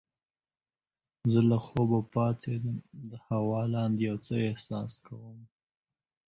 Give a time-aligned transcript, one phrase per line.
[1.31, 2.77] زه له خوبه پاڅیدم
[3.09, 5.39] د هوا لاندې یو څه احساس کوم.